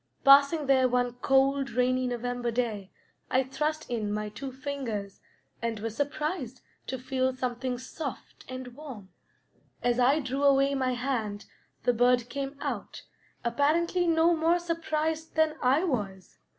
Passing 0.25 0.65
there 0.65 0.89
one 0.89 1.13
cold, 1.21 1.69
rainy 1.69 2.07
November 2.07 2.49
day, 2.49 2.89
I 3.29 3.43
thrust 3.43 3.87
in 3.87 4.11
my 4.11 4.29
two 4.29 4.51
fingers 4.51 5.21
and 5.61 5.79
was 5.79 5.95
surprised 5.95 6.61
to 6.87 6.97
feel 6.97 7.35
something 7.35 7.77
soft 7.77 8.43
and 8.49 8.69
warm: 8.69 9.09
as 9.83 9.99
I 9.99 10.19
drew 10.19 10.41
away 10.43 10.73
my 10.73 10.93
hand 10.95 11.45
the 11.83 11.93
bird 11.93 12.29
came 12.29 12.57
out, 12.61 13.03
apparently 13.43 14.07
no 14.07 14.35
more 14.35 14.57
surprised 14.57 15.35
than 15.35 15.53
I 15.61 15.83
was. 15.83 16.39